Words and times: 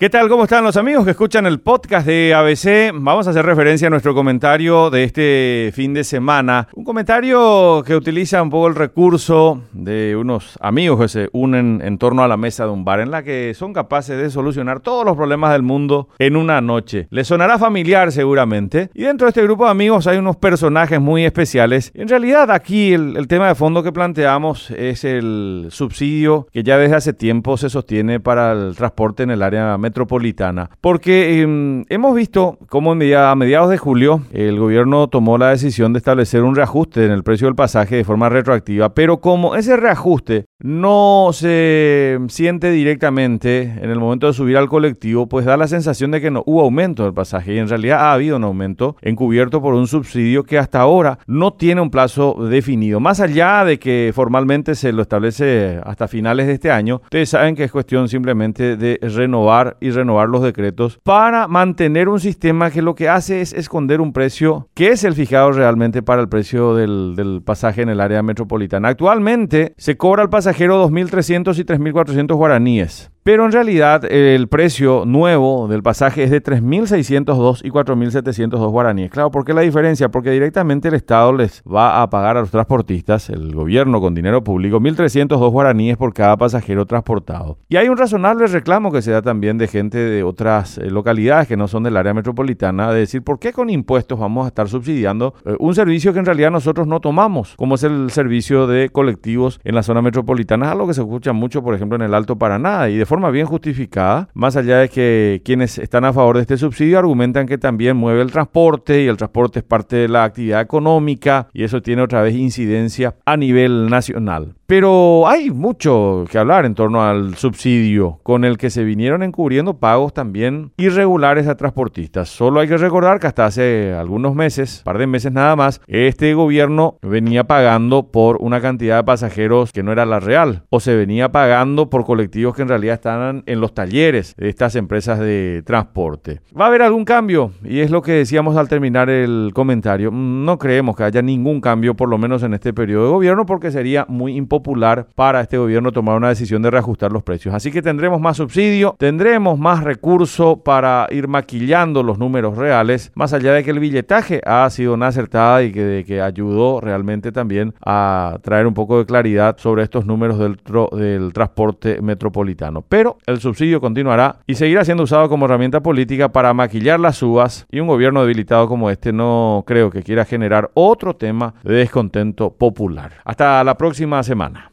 ¿Qué 0.00 0.08
tal? 0.08 0.28
¿Cómo 0.28 0.44
están 0.44 0.62
los 0.62 0.76
amigos 0.76 1.04
que 1.04 1.10
escuchan 1.10 1.44
el 1.44 1.58
podcast 1.58 2.06
de 2.06 2.32
ABC? 2.32 2.92
Vamos 2.94 3.26
a 3.26 3.30
hacer 3.30 3.44
referencia 3.44 3.88
a 3.88 3.90
nuestro 3.90 4.14
comentario 4.14 4.90
de 4.90 5.02
este 5.02 5.72
fin 5.74 5.92
de 5.92 6.04
semana. 6.04 6.68
Un 6.74 6.84
comentario 6.84 7.82
que 7.84 7.96
utiliza 7.96 8.40
un 8.40 8.48
poco 8.48 8.68
el 8.68 8.76
recurso 8.76 9.62
de 9.72 10.14
unos 10.14 10.56
amigos 10.60 11.00
que 11.00 11.08
se 11.08 11.28
unen 11.32 11.80
en 11.82 11.98
torno 11.98 12.22
a 12.22 12.28
la 12.28 12.36
mesa 12.36 12.62
de 12.62 12.70
un 12.70 12.84
bar 12.84 13.00
en 13.00 13.10
la 13.10 13.24
que 13.24 13.54
son 13.54 13.72
capaces 13.72 14.16
de 14.16 14.30
solucionar 14.30 14.78
todos 14.78 15.04
los 15.04 15.16
problemas 15.16 15.50
del 15.50 15.64
mundo 15.64 16.08
en 16.20 16.36
una 16.36 16.60
noche. 16.60 17.08
Les 17.10 17.26
sonará 17.26 17.58
familiar 17.58 18.12
seguramente. 18.12 18.90
Y 18.94 19.02
dentro 19.02 19.26
de 19.26 19.30
este 19.30 19.42
grupo 19.42 19.64
de 19.64 19.72
amigos 19.72 20.06
hay 20.06 20.18
unos 20.18 20.36
personajes 20.36 21.00
muy 21.00 21.24
especiales. 21.24 21.90
En 21.96 22.06
realidad 22.06 22.52
aquí 22.52 22.92
el, 22.92 23.26
tema 23.26 23.48
de 23.48 23.56
fondo 23.56 23.82
que 23.82 23.90
planteamos 23.90 24.70
es 24.70 25.02
el 25.02 25.66
subsidio 25.70 26.46
que 26.52 26.62
ya 26.62 26.78
desde 26.78 26.94
hace 26.94 27.12
tiempo 27.14 27.56
se 27.56 27.68
sostiene 27.68 28.20
para 28.20 28.52
el 28.52 28.76
transporte 28.76 29.24
en 29.24 29.32
el 29.32 29.42
área 29.42 29.76
metropolitana 29.76 29.87
metropolitana. 29.88 30.70
Porque 30.80 31.40
em, 31.40 31.84
hemos 31.88 32.14
visto 32.14 32.58
cómo 32.68 32.92
a 32.92 33.34
mediados 33.34 33.70
de 33.70 33.78
julio 33.78 34.22
el 34.32 34.58
gobierno 34.58 35.08
tomó 35.08 35.38
la 35.38 35.50
decisión 35.50 35.92
de 35.92 35.98
establecer 35.98 36.42
un 36.42 36.54
reajuste 36.54 37.04
en 37.04 37.10
el 37.10 37.22
precio 37.22 37.46
del 37.46 37.54
pasaje 37.54 37.96
de 37.96 38.04
forma 38.04 38.28
retroactiva, 38.28 38.94
pero 38.94 39.20
como 39.20 39.54
ese 39.54 39.76
reajuste 39.76 40.46
no 40.60 41.30
se 41.32 42.18
siente 42.28 42.72
directamente 42.72 43.62
en 43.62 43.90
el 43.90 43.98
momento 43.98 44.26
de 44.26 44.32
subir 44.32 44.56
al 44.56 44.68
colectivo, 44.68 45.28
pues 45.28 45.46
da 45.46 45.56
la 45.56 45.68
sensación 45.68 46.10
de 46.10 46.20
que 46.20 46.30
no 46.30 46.42
hubo 46.46 46.62
aumento 46.62 47.04
del 47.04 47.14
pasaje 47.14 47.54
y 47.54 47.58
en 47.58 47.68
realidad 47.68 48.00
ha 48.00 48.12
habido 48.12 48.36
un 48.36 48.44
aumento 48.44 48.96
encubierto 49.00 49.62
por 49.62 49.74
un 49.74 49.86
subsidio 49.86 50.42
que 50.42 50.58
hasta 50.58 50.80
ahora 50.80 51.20
no 51.26 51.52
tiene 51.52 51.80
un 51.80 51.90
plazo 51.90 52.36
definido. 52.50 52.98
Más 52.98 53.20
allá 53.20 53.64
de 53.64 53.78
que 53.78 54.10
formalmente 54.14 54.74
se 54.74 54.92
lo 54.92 55.02
establece 55.02 55.80
hasta 55.84 56.08
finales 56.08 56.48
de 56.48 56.54
este 56.54 56.72
año, 56.72 57.02
ustedes 57.04 57.28
saben 57.28 57.54
que 57.54 57.64
es 57.64 57.70
cuestión 57.70 58.08
simplemente 58.08 58.76
de 58.76 58.98
renovar 59.00 59.76
y 59.80 59.90
renovar 59.90 60.28
los 60.28 60.42
decretos 60.42 60.98
para 61.04 61.46
mantener 61.46 62.08
un 62.08 62.18
sistema 62.18 62.70
que 62.70 62.82
lo 62.82 62.96
que 62.96 63.08
hace 63.08 63.40
es 63.40 63.52
esconder 63.52 64.00
un 64.00 64.12
precio 64.12 64.68
que 64.74 64.88
es 64.88 65.04
el 65.04 65.14
fijado 65.14 65.52
realmente 65.52 66.02
para 66.02 66.20
el 66.20 66.28
precio 66.28 66.74
del, 66.74 67.14
del 67.14 67.42
pasaje 67.44 67.82
en 67.82 67.90
el 67.90 68.00
área 68.00 68.22
metropolitana. 68.22 68.88
Actualmente 68.88 69.74
se 69.76 69.96
cobra 69.96 70.24
el 70.24 70.30
pasajero 70.48 70.88
2.300 70.88 71.58
y 71.58 71.64
3.400 71.64 72.34
guaraníes. 72.34 73.10
Pero 73.22 73.44
en 73.44 73.52
realidad 73.52 74.10
el 74.10 74.48
precio 74.48 75.04
nuevo 75.04 75.68
del 75.68 75.82
pasaje 75.82 76.22
es 76.22 76.30
de 76.30 76.42
3.602 76.42 77.60
y 77.62 77.70
4.702 77.70 78.70
guaraníes. 78.70 79.10
Claro, 79.10 79.30
¿por 79.30 79.44
qué 79.44 79.52
la 79.52 79.60
diferencia? 79.60 80.08
Porque 80.08 80.30
directamente 80.30 80.88
el 80.88 80.94
Estado 80.94 81.32
les 81.32 81.62
va 81.62 82.00
a 82.00 82.08
pagar 82.08 82.36
a 82.36 82.40
los 82.40 82.50
transportistas, 82.50 83.28
el 83.28 83.54
gobierno 83.54 84.00
con 84.00 84.14
dinero 84.14 84.42
público, 84.42 84.80
1.302 84.80 85.50
guaraníes 85.50 85.96
por 85.96 86.14
cada 86.14 86.36
pasajero 86.36 86.86
transportado. 86.86 87.58
Y 87.68 87.76
hay 87.76 87.88
un 87.88 87.98
razonable 87.98 88.46
reclamo 88.46 88.90
que 88.90 89.02
se 89.02 89.10
da 89.10 89.20
también 89.20 89.58
de 89.58 89.66
gente 89.66 89.98
de 89.98 90.22
otras 90.22 90.78
eh, 90.78 90.90
localidades 90.90 91.48
que 91.48 91.56
no 91.56 91.68
son 91.68 91.82
del 91.82 91.96
área 91.96 92.14
metropolitana, 92.14 92.92
de 92.92 93.00
decir, 93.00 93.22
¿por 93.22 93.38
qué 93.38 93.52
con 93.52 93.68
impuestos 93.68 94.18
vamos 94.18 94.46
a 94.46 94.48
estar 94.48 94.68
subsidiando 94.68 95.34
eh, 95.44 95.54
un 95.58 95.74
servicio 95.74 96.12
que 96.12 96.18
en 96.18 96.26
realidad 96.26 96.50
nosotros 96.50 96.86
no 96.86 97.00
tomamos, 97.00 97.56
como 97.56 97.74
es 97.74 97.82
el 97.82 98.10
servicio 98.10 98.66
de 98.66 98.88
colectivos 98.88 99.60
en 99.64 99.74
la 99.74 99.82
zona 99.82 100.00
metropolitana? 100.00 100.70
Algo 100.70 100.86
que 100.86 100.94
se 100.94 101.02
escucha 101.02 101.32
mucho, 101.32 101.62
por 101.62 101.74
ejemplo, 101.74 101.96
en 101.96 102.02
el 102.02 102.14
Alto 102.14 102.36
Paraná 102.36 102.88
y 102.88 102.96
de 102.96 103.04
forma 103.04 103.17
bien 103.32 103.46
justificada, 103.46 104.28
más 104.34 104.56
allá 104.56 104.78
de 104.78 104.88
que 104.88 105.42
quienes 105.44 105.78
están 105.78 106.04
a 106.04 106.12
favor 106.12 106.36
de 106.36 106.42
este 106.42 106.56
subsidio 106.56 106.98
argumentan 106.98 107.46
que 107.46 107.58
también 107.58 107.96
mueve 107.96 108.22
el 108.22 108.30
transporte 108.30 109.02
y 109.02 109.06
el 109.06 109.16
transporte 109.16 109.58
es 109.58 109.64
parte 109.64 109.96
de 109.96 110.08
la 110.08 110.24
actividad 110.24 110.60
económica 110.60 111.48
y 111.52 111.64
eso 111.64 111.82
tiene 111.82 112.02
otra 112.02 112.22
vez 112.22 112.34
incidencia 112.34 113.16
a 113.24 113.36
nivel 113.36 113.90
nacional. 113.90 114.54
Pero 114.66 115.26
hay 115.26 115.50
mucho 115.50 116.26
que 116.30 116.36
hablar 116.36 116.66
en 116.66 116.74
torno 116.74 117.02
al 117.02 117.36
subsidio 117.36 118.20
con 118.22 118.44
el 118.44 118.58
que 118.58 118.68
se 118.68 118.84
vinieron 118.84 119.22
encubriendo 119.22 119.78
pagos 119.78 120.12
también 120.12 120.72
irregulares 120.76 121.48
a 121.48 121.56
transportistas. 121.56 122.28
Solo 122.28 122.60
hay 122.60 122.68
que 122.68 122.76
recordar 122.76 123.18
que 123.18 123.28
hasta 123.28 123.46
hace 123.46 123.94
algunos 123.94 124.34
meses, 124.34 124.80
un 124.80 124.84
par 124.84 124.98
de 124.98 125.06
meses 125.06 125.32
nada 125.32 125.56
más, 125.56 125.80
este 125.86 126.34
gobierno 126.34 126.98
venía 127.00 127.44
pagando 127.44 128.10
por 128.12 128.36
una 128.40 128.60
cantidad 128.60 128.98
de 128.98 129.04
pasajeros 129.04 129.72
que 129.72 129.82
no 129.82 129.90
era 129.90 130.04
la 130.04 130.20
real 130.20 130.64
o 130.68 130.80
se 130.80 130.94
venía 130.94 131.32
pagando 131.32 131.88
por 131.88 132.04
colectivos 132.04 132.54
que 132.54 132.60
en 132.60 132.68
realidad 132.68 132.94
estaban 132.98 133.42
en 133.46 133.60
los 133.60 133.72
talleres 133.72 134.34
de 134.36 134.48
estas 134.48 134.76
empresas 134.76 135.18
de 135.18 135.62
transporte. 135.64 136.40
¿Va 136.58 136.64
a 136.64 136.68
haber 136.68 136.82
algún 136.82 137.04
cambio? 137.04 137.52
Y 137.64 137.80
es 137.80 137.90
lo 137.90 138.02
que 138.02 138.12
decíamos 138.12 138.56
al 138.56 138.68
terminar 138.68 139.08
el 139.08 139.52
comentario. 139.54 140.10
No 140.10 140.58
creemos 140.58 140.96
que 140.96 141.04
haya 141.04 141.22
ningún 141.22 141.60
cambio, 141.60 141.94
por 141.94 142.08
lo 142.08 142.18
menos 142.18 142.42
en 142.42 142.54
este 142.54 142.74
periodo 142.74 143.04
de 143.04 143.10
gobierno, 143.12 143.46
porque 143.46 143.70
sería 143.70 144.04
muy 144.08 144.32
importante 144.36 144.58
popular 144.58 145.06
para 145.14 145.40
este 145.40 145.56
gobierno 145.56 145.92
tomar 145.92 146.16
una 146.16 146.28
decisión 146.28 146.62
de 146.62 146.70
reajustar 146.70 147.12
los 147.12 147.22
precios. 147.22 147.54
Así 147.54 147.70
que 147.70 147.80
tendremos 147.80 148.20
más 148.20 148.36
subsidio, 148.36 148.96
tendremos 148.98 149.58
más 149.58 149.84
recurso 149.84 150.62
para 150.62 151.06
ir 151.10 151.28
maquillando 151.28 152.02
los 152.02 152.18
números 152.18 152.56
reales, 152.56 153.12
más 153.14 153.32
allá 153.32 153.52
de 153.52 153.62
que 153.62 153.70
el 153.70 153.78
billetaje 153.78 154.40
ha 154.44 154.68
sido 154.70 154.94
una 154.94 155.08
acertada 155.08 155.62
y 155.62 155.72
que, 155.72 156.04
que 156.06 156.20
ayudó 156.20 156.80
realmente 156.80 157.30
también 157.30 157.74
a 157.84 158.38
traer 158.42 158.66
un 158.66 158.74
poco 158.74 158.98
de 158.98 159.06
claridad 159.06 159.56
sobre 159.58 159.84
estos 159.84 160.04
números 160.06 160.38
del, 160.38 160.58
del 160.92 161.32
transporte 161.32 162.02
metropolitano. 162.02 162.82
Pero 162.88 163.18
el 163.26 163.40
subsidio 163.40 163.80
continuará 163.80 164.36
y 164.46 164.54
seguirá 164.54 164.84
siendo 164.84 165.02
usado 165.02 165.28
como 165.28 165.44
herramienta 165.44 165.80
política 165.80 166.30
para 166.30 166.54
maquillar 166.54 166.98
las 167.00 167.16
subas 167.16 167.66
y 167.70 167.80
un 167.80 167.86
gobierno 167.86 168.22
debilitado 168.22 168.68
como 168.68 168.90
este 168.90 169.12
no 169.12 169.64
creo 169.66 169.90
que 169.90 170.02
quiera 170.02 170.24
generar 170.24 170.70
otro 170.74 171.14
tema 171.16 171.54
de 171.62 171.74
descontento 171.74 172.50
popular. 172.50 173.12
Hasta 173.24 173.62
la 173.64 173.76
próxima 173.76 174.22
semana. 174.22 174.70